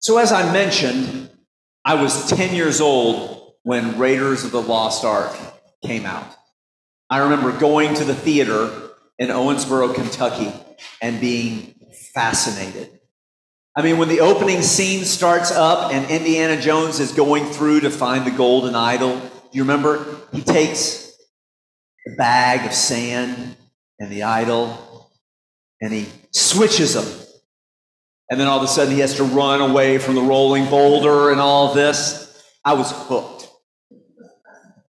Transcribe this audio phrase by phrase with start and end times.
[0.00, 1.28] So, as I mentioned,
[1.84, 5.36] I was 10 years old when Raiders of the Lost Ark
[5.84, 6.26] came out.
[7.10, 8.70] I remember going to the theater
[9.18, 10.52] in Owensboro, Kentucky,
[11.02, 11.74] and being
[12.14, 12.98] fascinated.
[13.76, 17.90] I mean, when the opening scene starts up and Indiana Jones is going through to
[17.90, 20.16] find the golden idol, do you remember?
[20.32, 21.14] He takes
[22.06, 23.54] the bag of sand
[23.98, 25.10] and the idol
[25.82, 27.19] and he switches them.
[28.30, 31.30] And then all of a sudden he has to run away from the rolling boulder
[31.30, 32.42] and all this.
[32.64, 33.48] I was hooked.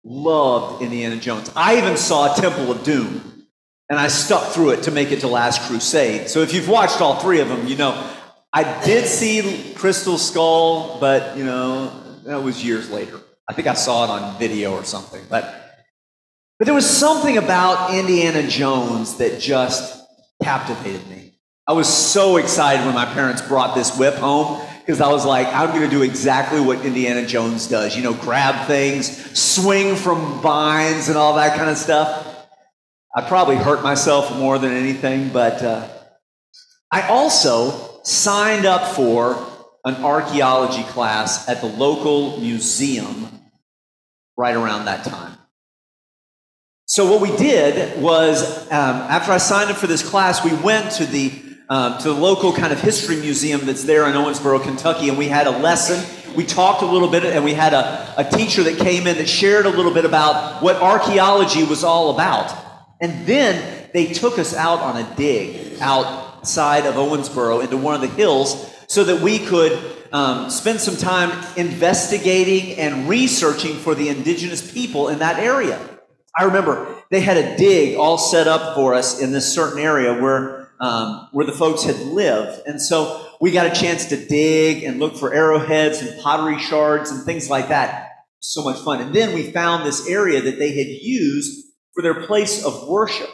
[0.05, 1.51] Loved Indiana Jones.
[1.55, 3.47] I even saw Temple of Doom
[3.89, 6.29] and I stuck through it to make it to Last Crusade.
[6.29, 7.93] So if you've watched all three of them, you know
[8.53, 11.93] I did see Crystal Skull, but you know,
[12.25, 13.21] that was years later.
[13.49, 15.23] I think I saw it on video or something.
[15.29, 15.57] But
[16.59, 20.05] but there was something about Indiana Jones that just
[20.43, 21.30] captivated me.
[21.71, 25.47] I was so excited when my parents brought this whip home because I was like,
[25.55, 27.97] I'm going to do exactly what Indiana Jones does.
[27.97, 32.49] You know, grab things, swing from vines, and all that kind of stuff.
[33.15, 35.87] I probably hurt myself more than anything, but uh,
[36.91, 39.39] I also signed up for
[39.85, 43.29] an archaeology class at the local museum
[44.37, 45.39] right around that time.
[46.87, 50.91] So what we did was, um, after I signed up for this class, we went
[50.95, 55.09] to the um, to the local kind of history museum that's there in Owensboro, Kentucky,
[55.09, 56.05] and we had a lesson.
[56.35, 59.29] We talked a little bit, and we had a, a teacher that came in that
[59.29, 62.53] shared a little bit about what archaeology was all about.
[63.01, 68.01] And then they took us out on a dig outside of Owensboro into one of
[68.01, 69.81] the hills so that we could
[70.13, 75.81] um, spend some time investigating and researching for the indigenous people in that area.
[76.37, 80.21] I remember they had a dig all set up for us in this certain area
[80.21, 84.83] where um, where the folks had lived, and so we got a chance to dig
[84.83, 88.09] and look for arrowheads and pottery shards and things like that.
[88.41, 89.01] So much fun!
[89.01, 93.31] And then we found this area that they had used for their place of worship.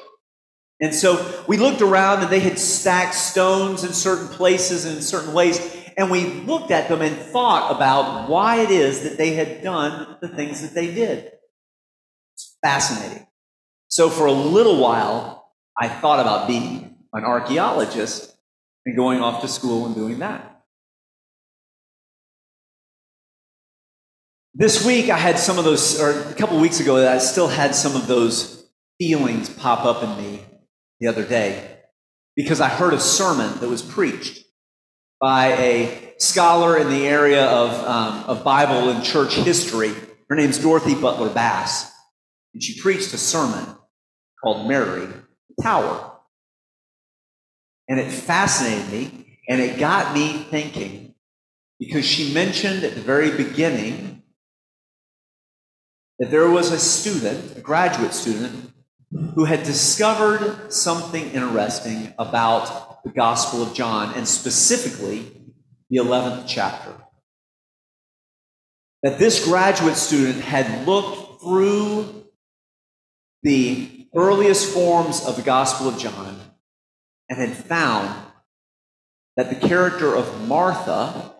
[0.80, 5.02] And so we looked around and they had stacked stones in certain places and in
[5.02, 5.58] certain ways.
[5.96, 10.18] And we looked at them and thought about why it is that they had done
[10.20, 11.30] the things that they did.
[12.34, 13.26] It's fascinating.
[13.88, 16.85] So for a little while, I thought about being
[17.16, 18.36] an archaeologist
[18.84, 20.62] and going off to school and doing that.
[24.54, 27.74] This week, I had some of those, or a couple weeks ago, I still had
[27.74, 28.68] some of those
[28.98, 30.40] feelings pop up in me
[31.00, 31.78] the other day
[32.36, 34.44] because I heard a sermon that was preached
[35.20, 39.92] by a scholar in the area of, um, of Bible and church history.
[40.28, 41.90] Her name's Dorothy Butler Bass.
[42.52, 43.76] And she preached a sermon
[44.42, 46.15] called Mary the Tower.
[47.88, 51.14] And it fascinated me and it got me thinking
[51.78, 54.22] because she mentioned at the very beginning
[56.18, 58.72] that there was a student, a graduate student,
[59.34, 65.30] who had discovered something interesting about the Gospel of John, and specifically
[65.90, 66.92] the 11th chapter.
[69.02, 72.24] That this graduate student had looked through
[73.42, 76.40] the earliest forms of the Gospel of John
[77.28, 78.14] and had found
[79.36, 81.32] that the character of Martha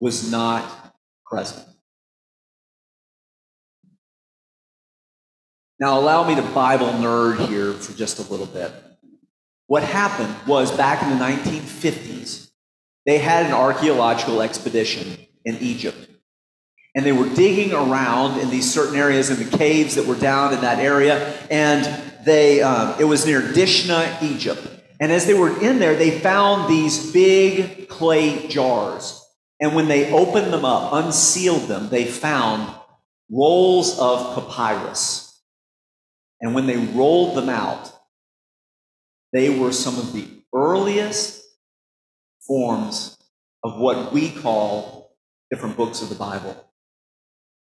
[0.00, 1.66] was not present.
[5.80, 8.72] Now, allow me to Bible nerd here for just a little bit.
[9.66, 12.50] What happened was back in the 1950s,
[13.04, 16.08] they had an archaeological expedition in Egypt.
[16.94, 20.52] And they were digging around in these certain areas in the caves that were down
[20.52, 21.36] in that area.
[21.50, 24.66] And they, um, it was near Dishna, Egypt.
[25.00, 29.18] And as they were in there, they found these big clay jars.
[29.60, 32.72] And when they opened them up, unsealed them, they found
[33.30, 35.40] rolls of papyrus.
[36.40, 37.92] And when they rolled them out,
[39.32, 41.42] they were some of the earliest
[42.46, 43.16] forms
[43.64, 45.16] of what we call
[45.50, 46.68] different books of the Bible.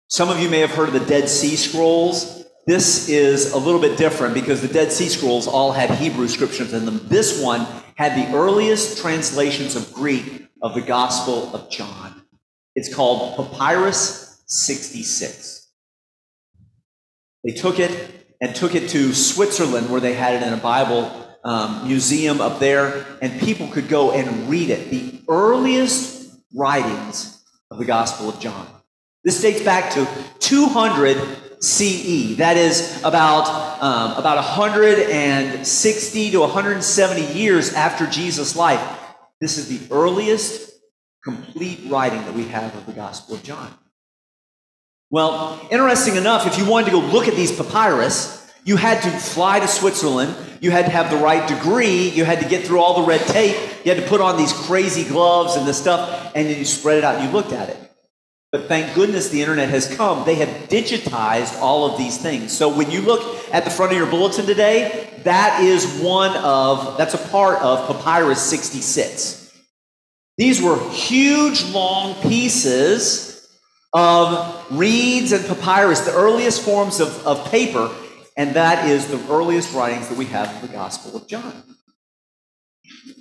[0.09, 2.45] Some of you may have heard of the Dead Sea Scrolls.
[2.67, 6.73] This is a little bit different because the Dead Sea Scrolls all had Hebrew scriptures
[6.73, 6.99] in them.
[7.05, 7.65] This one
[7.95, 12.23] had the earliest translations of Greek of the Gospel of John.
[12.75, 15.69] It's called Papyrus 66.
[17.45, 21.09] They took it and took it to Switzerland where they had it in a Bible
[21.45, 24.89] um, museum up there, and people could go and read it.
[24.91, 28.67] The earliest writings of the Gospel of John.
[29.23, 30.05] This dates back to
[30.39, 32.37] 200 CE.
[32.37, 38.81] That is about, um, about 160 to 170 years after Jesus' life.
[39.41, 40.71] This is the earliest
[41.23, 43.73] complete writing that we have of the Gospel of John.
[45.09, 49.09] Well, interesting enough, if you wanted to go look at these papyrus, you had to
[49.09, 50.35] fly to Switzerland.
[50.59, 52.09] You had to have the right degree.
[52.09, 53.55] You had to get through all the red tape.
[53.85, 56.97] You had to put on these crazy gloves and this stuff, and then you spread
[56.97, 57.86] it out and you looked at it.
[58.51, 60.25] But thank goodness the internet has come.
[60.25, 62.55] They have digitized all of these things.
[62.55, 63.21] So when you look
[63.53, 67.87] at the front of your bulletin today, that is one of, that's a part of
[67.87, 69.51] Papyrus 66.
[70.37, 73.49] These were huge, long pieces
[73.91, 77.93] of reeds and papyrus, the earliest forms of, of paper,
[78.37, 81.63] and that is the earliest writings that we have of the Gospel of John.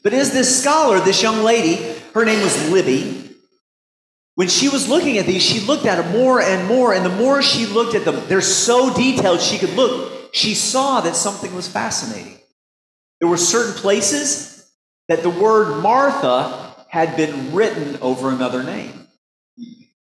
[0.05, 3.26] But is this scholar, this young lady, her name was Libby,
[4.37, 7.11] when she was looking at these, she looked at them more and more, and the
[7.11, 11.55] more she looked at them, they're so detailed she could look, she saw that something
[11.55, 12.39] was fascinating.
[13.19, 14.71] There were certain places
[15.09, 19.09] that the word Martha had been written over another name.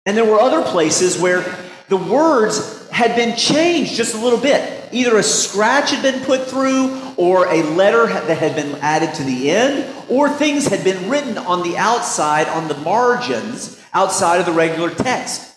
[0.05, 1.43] And there were other places where
[1.89, 4.93] the words had been changed just a little bit.
[4.93, 9.25] Either a scratch had been put through, or a letter that had been added to
[9.25, 14.47] the end, or things had been written on the outside, on the margins, outside of
[14.47, 15.55] the regular text.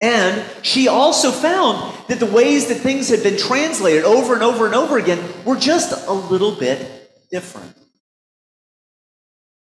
[0.00, 4.66] And she also found that the ways that things had been translated over and over
[4.66, 7.74] and over again were just a little bit different.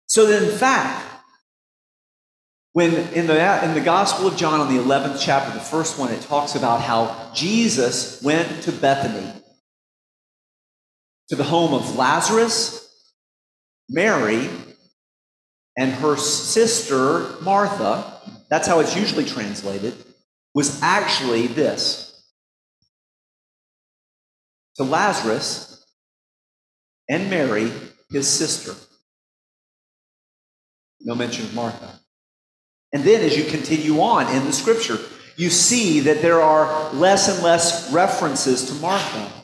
[0.08, 1.06] So that in fact,
[2.74, 6.12] when in the, in the Gospel of John, on the 11th chapter, the first one,
[6.12, 9.32] it talks about how Jesus went to Bethany,
[11.30, 12.88] to the home of Lazarus,
[13.90, 14.50] Mary,
[15.78, 18.20] and her sister, Martha,
[18.50, 19.94] that's how it's usually translated,
[20.54, 22.04] was actually this.
[24.78, 25.86] To Lazarus
[27.08, 27.72] and Mary,
[28.10, 28.74] his sister.
[31.02, 32.00] No mention of Martha.
[32.94, 34.98] And then as you continue on in the scripture,
[35.36, 39.37] you see that there are less and less references to Martha.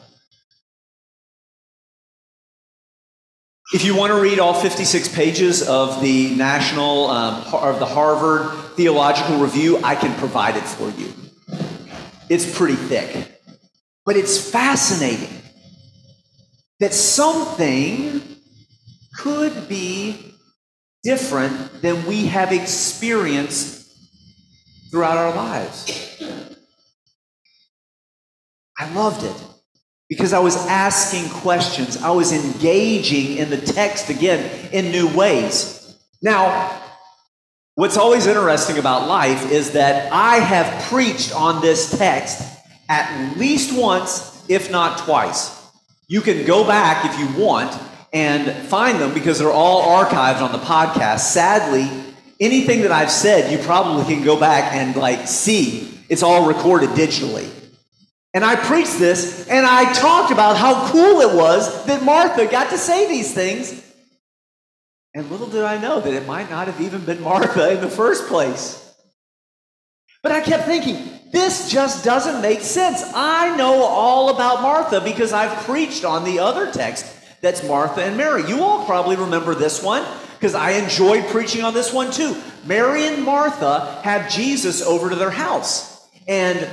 [3.73, 8.75] If you want to read all 56 pages of the National, um, of the Harvard
[8.75, 11.11] Theological Review, I can provide it for you.
[12.29, 13.41] It's pretty thick.
[14.05, 15.41] But it's fascinating
[16.81, 18.21] that something
[19.17, 20.35] could be
[21.01, 23.91] different than we have experienced
[24.91, 26.19] throughout our lives.
[28.77, 29.52] I loved it
[30.13, 31.97] because I was asking questions.
[31.97, 35.97] I was engaging in the text again in new ways.
[36.21, 36.79] Now,
[37.73, 42.47] what's always interesting about life is that I have preached on this text
[42.89, 45.67] at least once, if not twice.
[46.07, 47.75] You can go back if you want
[48.13, 51.21] and find them because they're all archived on the podcast.
[51.21, 51.89] Sadly,
[52.39, 55.89] anything that I've said, you probably can go back and like see.
[56.07, 57.62] It's all recorded digitally.
[58.33, 62.71] And I preached this and I talked about how cool it was that Martha got
[62.71, 63.79] to say these things.
[65.13, 67.89] And little did I know that it might not have even been Martha in the
[67.89, 68.79] first place.
[70.23, 73.03] But I kept thinking, this just doesn't make sense.
[73.13, 77.05] I know all about Martha because I've preached on the other text
[77.41, 78.47] that's Martha and Mary.
[78.47, 80.03] You all probably remember this one
[80.35, 82.41] because I enjoyed preaching on this one too.
[82.65, 86.07] Mary and Martha have Jesus over to their house.
[86.27, 86.67] And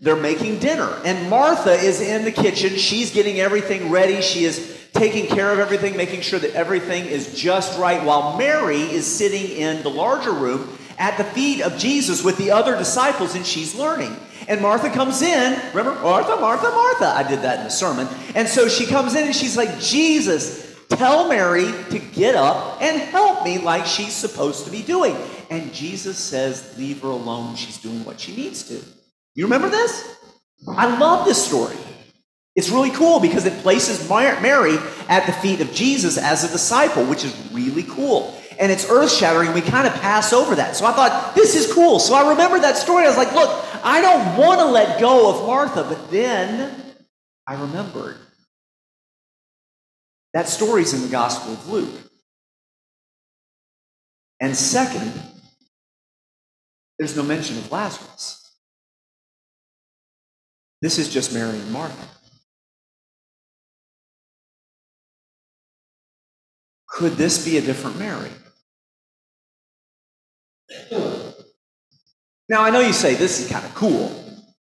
[0.00, 1.00] they're making dinner.
[1.04, 2.76] And Martha is in the kitchen.
[2.76, 4.20] She's getting everything ready.
[4.20, 8.80] She is taking care of everything, making sure that everything is just right, while Mary
[8.80, 13.34] is sitting in the larger room at the feet of Jesus with the other disciples,
[13.34, 14.16] and she's learning.
[14.48, 15.58] And Martha comes in.
[15.74, 17.06] Remember, Martha, Martha, Martha.
[17.06, 18.08] I did that in the sermon.
[18.34, 23.00] And so she comes in and she's like, Jesus, tell Mary to get up and
[23.00, 25.16] help me like she's supposed to be doing.
[25.50, 27.56] And Jesus says, Leave her alone.
[27.56, 28.95] She's doing what she needs to.
[29.36, 30.16] You remember this?
[30.66, 31.76] I love this story.
[32.56, 34.78] It's really cool because it places Mary
[35.08, 38.34] at the feet of Jesus as a disciple, which is really cool.
[38.58, 39.52] And it's earth shattering.
[39.52, 40.74] We kind of pass over that.
[40.74, 41.98] So I thought, this is cool.
[41.98, 43.04] So I remember that story.
[43.04, 43.50] I was like, look,
[43.84, 45.84] I don't want to let go of Martha.
[45.84, 46.74] But then
[47.46, 48.16] I remembered
[50.32, 52.00] that story's in the Gospel of Luke.
[54.40, 55.12] And second,
[56.98, 58.45] there's no mention of Lazarus.
[60.82, 62.08] This is just Mary and Martha.
[66.88, 68.30] Could this be a different Mary?
[72.48, 74.10] Now, I know you say this is kind of cool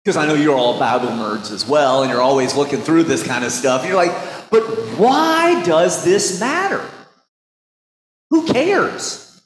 [0.03, 3.25] because I know you're all Bible nerds as well, and you're always looking through this
[3.25, 3.85] kind of stuff.
[3.85, 4.11] You're like,
[4.49, 4.63] but
[4.97, 6.83] why does this matter?
[8.29, 9.41] Who cares?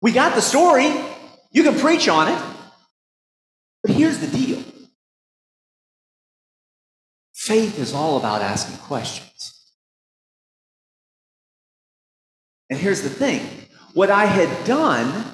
[0.00, 0.92] We got the story.
[1.50, 2.42] You can preach on it.
[3.82, 4.62] But here's the deal
[7.44, 9.60] faith is all about asking questions.
[12.70, 13.42] And here's the thing
[13.92, 15.26] what I had done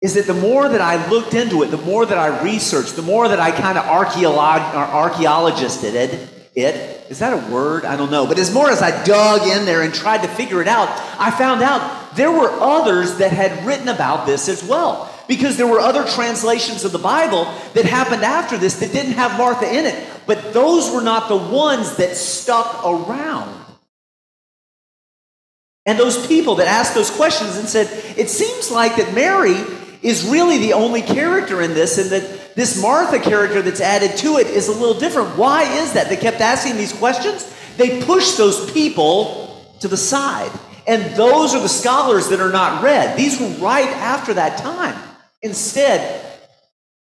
[0.00, 3.02] is that the more that I looked into it, the more that I researched, the
[3.02, 7.84] more that I kind of archaeologisted it, it, is that a word?
[7.84, 8.26] I don't know.
[8.26, 10.88] But as more as I dug in there and tried to figure it out,
[11.18, 15.12] I found out there were others that had written about this as well.
[15.26, 19.38] Because there were other translations of the Bible that happened after this that didn't have
[19.38, 20.08] Martha in it.
[20.26, 23.64] But those were not the ones that stuck around.
[25.86, 27.88] And those people that asked those questions and said,
[28.18, 29.56] it seems like that Mary
[30.02, 34.36] is really the only character in this, and that this Martha character that's added to
[34.36, 35.36] it is a little different.
[35.38, 36.08] Why is that?
[36.08, 37.50] They kept asking these questions.
[37.76, 40.52] They pushed those people to the side.
[40.86, 43.16] And those are the scholars that are not read.
[43.16, 44.98] These were right after that time.
[45.44, 46.40] Instead,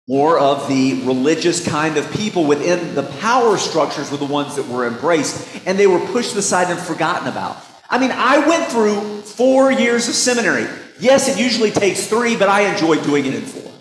[0.07, 4.67] more of the religious kind of people within the power structures were the ones that
[4.69, 7.57] were embraced, and they were pushed aside and forgotten about.
[7.91, 10.69] I mean, I went through four years of seminary.
[11.01, 13.73] Yes, it usually takes three, but I enjoyed doing it in four.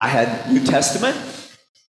[0.00, 1.16] I had New Testament,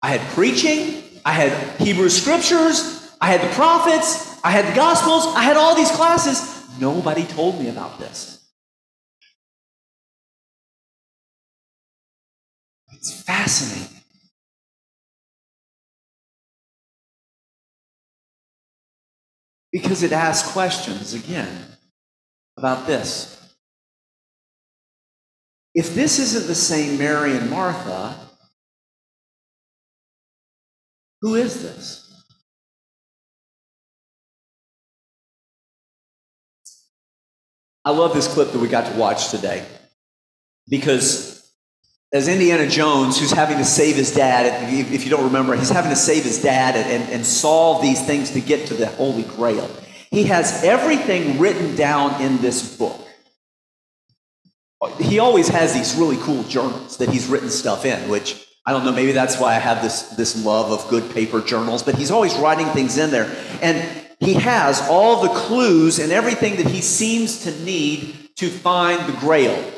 [0.01, 5.33] I had preaching, I had Hebrew scriptures, I had the prophets, I had the gospels,
[5.33, 6.41] I had all these classes.
[6.77, 8.42] Nobody told me about this.
[13.03, 13.98] It's fascinating.
[19.74, 21.65] Because it asks questions again
[22.55, 23.38] about this.
[25.75, 28.15] If this isn't the same Mary and Martha,
[31.19, 32.24] who is this?
[37.83, 39.65] I love this clip that we got to watch today
[40.69, 41.42] because
[42.13, 45.89] as Indiana Jones, who's having to save his dad, if you don't remember, he's having
[45.89, 49.67] to save his dad and, and solve these things to get to the Holy Grail.
[50.12, 53.01] He has everything written down in this book.
[55.00, 58.86] He always has these really cool journals that he's written stuff in, which I don't
[58.86, 62.12] know, maybe that's why I have this, this love of good paper journals, but he's
[62.12, 63.36] always writing things in there.
[63.62, 69.12] And he has all the clues and everything that he seems to need to find
[69.12, 69.72] the grail.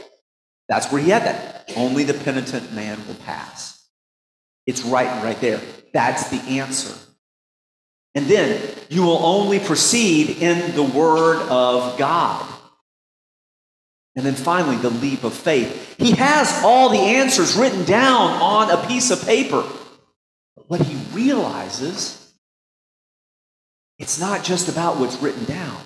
[0.68, 1.54] That's where he had that.
[1.75, 3.88] Only the penitent man will pass.
[4.65, 5.62] It's right right there.
[5.93, 6.93] That's the answer.
[8.13, 12.51] And then you will only proceed in the Word of God.
[14.15, 15.95] And then finally, the leap of faith.
[15.98, 19.63] He has all the answers written down on a piece of paper.
[20.55, 22.34] But what he realizes,
[24.00, 25.81] it's not just about what's written down,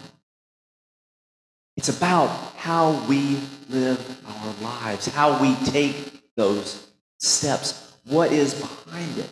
[1.80, 5.96] it's about how we live our lives, how we take
[6.36, 7.96] those steps.
[8.04, 9.30] What is behind it?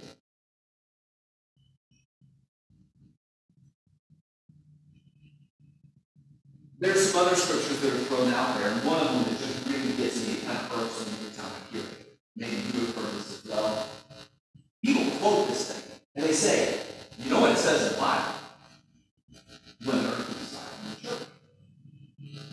[6.80, 9.68] There's some other scriptures that are thrown out there, and one of them that just
[9.68, 12.18] really gets me, kind of hurts me every time I hear it.
[12.38, 13.90] Maybe you have heard this as well.
[14.86, 16.80] People quote this thing, and they say,
[17.20, 18.36] you know what it says in the Bible?
[19.86, 21.28] Women are to be silent in the church.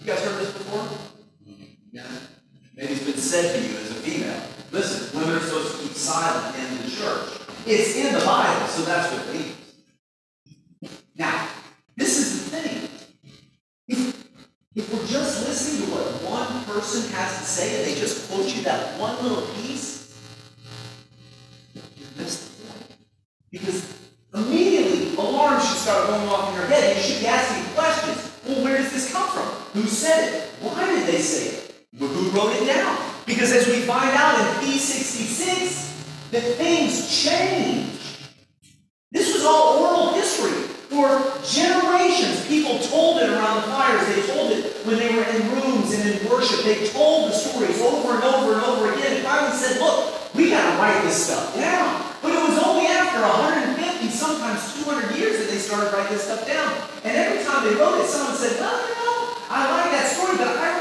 [0.04, 0.86] You guys heard this before?
[1.90, 2.04] Yeah.
[2.76, 4.42] Maybe it's been said to you as a female.
[4.70, 7.40] Listen, women are supposed to keep silent in the church.
[7.64, 9.56] It's in the Bible, so that's what it means.
[11.16, 11.48] Now,
[11.96, 12.88] this is the thing.
[13.88, 14.28] If,
[14.74, 18.54] if we're just listening to what one person has to say and they just quote
[18.54, 20.20] you that one little piece,
[21.74, 22.96] you missed the point.
[23.50, 23.98] Because
[24.34, 28.32] immediately alarms should start going off in your head and you should be asking questions.
[28.46, 29.46] Well, where does this come from?
[29.80, 30.48] Who said it?
[30.60, 31.74] Why did they say it?
[31.98, 32.96] Who wrote it down?
[33.44, 37.92] Because as we find out in P66, that things change.
[39.12, 40.64] This was all oral history.
[40.88, 44.00] For generations, people told it around the fires.
[44.16, 46.64] They told it when they were in rooms and in worship.
[46.64, 49.12] They told the stories over and over and over again.
[49.12, 52.00] And finally said, look, we got to write this stuff down.
[52.22, 56.46] But it was only after 150, sometimes 200 years that they started writing this stuff
[56.46, 56.72] down.
[57.04, 60.38] And every time they wrote it, someone said, no, no, no, I like that story,
[60.38, 60.73] but I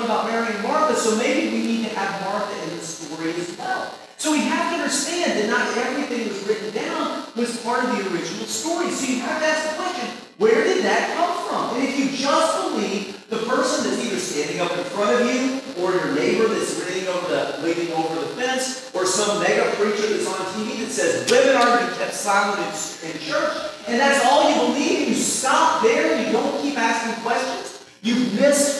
[0.00, 3.32] one about Mary and Martha, so maybe we need to have Martha in the story
[3.34, 3.92] as well.
[4.16, 7.90] So we have to understand that not everything that was written down was part of
[7.96, 8.90] the original story.
[8.90, 11.76] So you have to ask the question, where did that come from?
[11.76, 15.60] And if you just believe the person that's either standing up in front of you,
[15.82, 20.08] or your neighbor that's leaning over the leaning over the fence, or some mega preacher
[20.08, 23.52] that's on TV that says women are to be kept silent in, in church,
[23.86, 28.79] and that's all you believe, you stop there, you don't keep asking questions, you've missed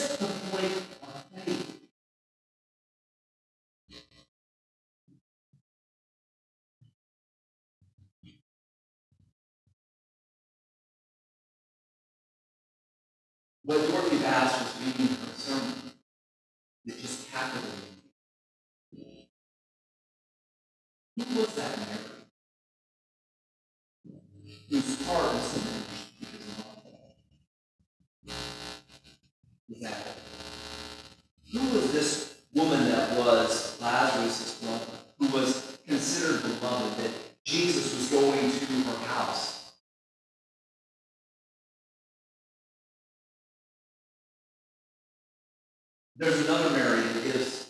[21.71, 21.99] That Mary?
[24.69, 26.67] Whose heart because of?
[29.69, 29.97] Was that
[31.53, 34.85] Who was this woman that was Lazarus' mother,
[35.19, 37.11] who was considered beloved, that
[37.45, 39.73] Jesus was going to her house?
[46.17, 47.61] There's another Mary that is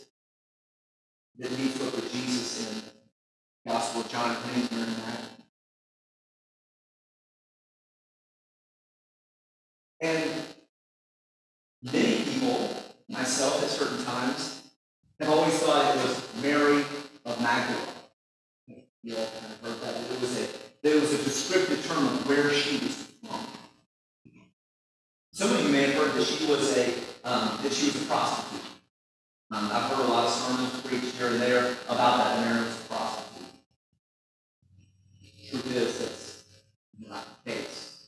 [1.41, 2.83] that meets up with Jesus in
[3.65, 4.35] the Gospel of John.
[4.35, 5.27] Her name's Mary Magdalene.
[10.01, 10.31] And
[11.81, 12.69] many people,
[13.09, 14.61] myself at certain times,
[15.79, 16.83] it was Mary
[17.25, 17.81] of Magdala.
[19.03, 19.95] You all kind of heard that.
[20.11, 23.39] It was a was a descriptive term of where she was from.
[25.33, 28.05] Some of you may have heard that she was a um, that she was a
[28.05, 28.61] prostitute.
[29.51, 32.79] Um, I've heard a lot of sermons preached here and there about that Mary was
[32.79, 33.47] a prostitute.
[35.49, 36.43] Truth is, that's
[37.09, 38.07] not the case.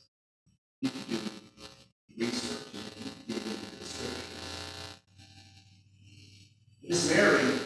[0.80, 1.18] You can do
[2.18, 4.24] research and get into the scriptures.
[6.82, 7.58] This Mary,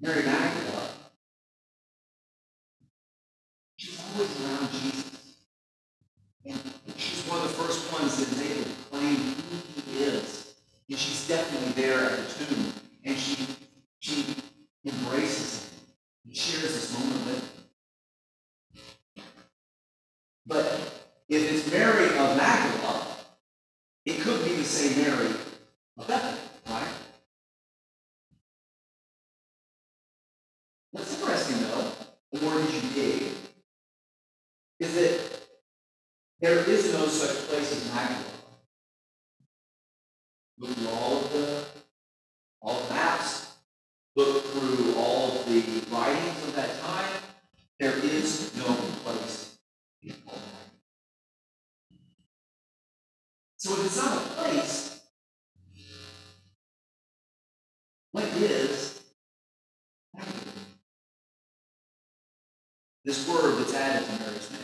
[0.00, 0.88] Mary Magdalene,
[3.76, 5.36] she's always around Jesus.
[6.46, 6.60] And
[6.96, 10.54] she's one of the first ones that is able to claim who he is.
[10.90, 12.72] And she's definitely there at the tomb.
[13.04, 13.46] And she
[14.00, 14.24] she
[14.84, 15.70] embraces him
[16.26, 17.64] and shares this moment with
[19.16, 19.24] him.
[20.46, 20.66] But
[21.28, 23.06] if it's Mary of Magdala,
[24.04, 25.30] it could be the same Mary
[25.96, 26.38] of Bethany,
[26.68, 26.88] right?
[30.90, 31.90] What's interesting though,
[32.32, 33.32] the that you dig,
[34.80, 35.40] is that
[36.40, 38.20] there is no such place as Magdala.
[40.58, 41.64] Look through all of the
[42.60, 43.56] all the maps,
[44.14, 47.10] look through all of the writings of that time.
[48.00, 48.64] There is no
[49.04, 49.56] place.
[53.56, 55.00] So if it's not a place,
[58.12, 58.94] what is
[63.04, 64.60] This word that's added to Mary's name.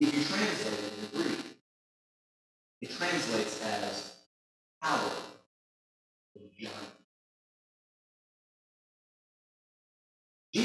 [0.00, 1.38] If you translate it in Greek,
[2.80, 4.13] it translates as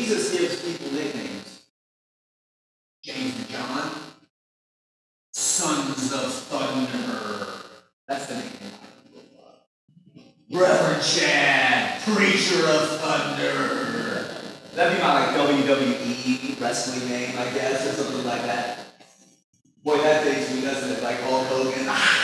[0.09, 1.65] Jesus gives people nicknames.
[3.03, 3.91] James and John,
[5.31, 7.45] sons of thunder.
[8.07, 8.33] That's the
[9.37, 9.59] love.
[10.51, 14.33] Reverend Chad, preacher of thunder.
[14.73, 18.79] That'd be my like WWE wrestling name, I guess, or something like that.
[19.83, 21.03] Boy, that dates me, doesn't it?
[21.03, 21.85] Like Hulk Hogan.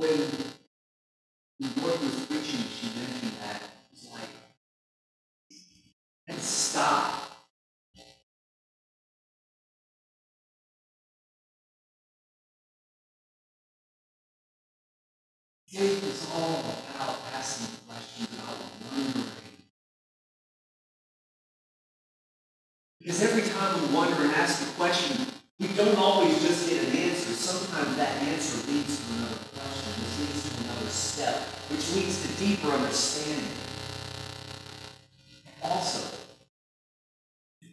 [0.00, 0.08] When
[1.58, 4.30] the Lord was preaching, she mentioned that it was like,
[6.26, 7.20] and stop.
[15.66, 16.60] Faith is all
[16.94, 18.56] about asking questions, about
[18.90, 19.24] wondering.
[23.00, 25.26] Because every time we wonder and ask a question,
[25.58, 27.34] we don't always just get an answer.
[27.34, 29.89] Sometimes that answer leads to another question,
[30.90, 31.36] step,
[31.70, 33.48] which leads to deeper understanding.
[35.46, 36.20] And also,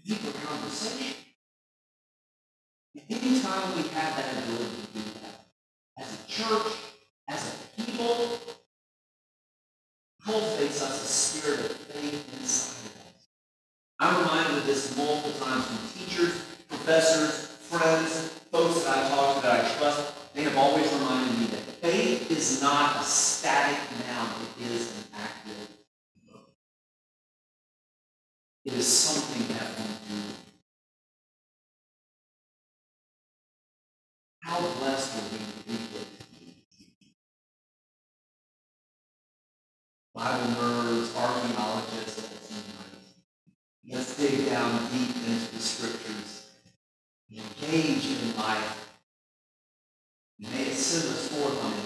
[0.07, 1.15] deeper conversation.
[3.09, 5.45] Anytime we have that ability to do that,
[5.97, 6.73] as a church,
[7.27, 8.39] as a people,
[10.25, 13.27] cultivates us a spirit of faith inside of us.
[13.99, 19.41] I'm reminded of this multiple times from teachers, professors, friends, folks that I talk to
[19.41, 20.33] that I trust.
[20.33, 23.77] They have always reminded me that faith is not a static
[24.07, 24.29] noun,
[24.61, 25.77] it is an active
[28.77, 30.21] is something that we do.
[34.41, 36.17] How blessed are we to be with
[40.17, 42.63] Bible nerds, archaeologists,
[43.87, 46.49] let's dig down deep into the scriptures,
[47.29, 48.97] engage in life.
[50.39, 51.76] May it send us forth on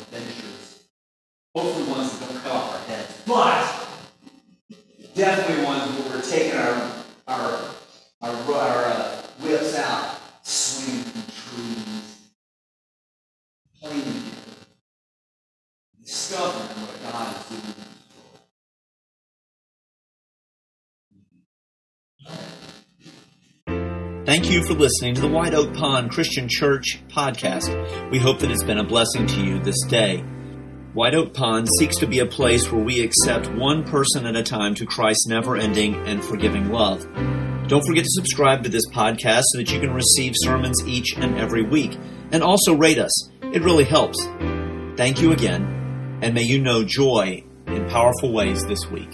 [24.31, 28.09] Thank you for listening to the White Oak Pond Christian Church podcast.
[28.11, 30.19] We hope that it's been a blessing to you this day.
[30.93, 34.41] White Oak Pond seeks to be a place where we accept one person at a
[34.41, 37.01] time to Christ's never ending and forgiving love.
[37.67, 41.37] Don't forget to subscribe to this podcast so that you can receive sermons each and
[41.37, 41.99] every week.
[42.31, 44.23] And also rate us, it really helps.
[44.95, 49.13] Thank you again, and may you know joy in powerful ways this week.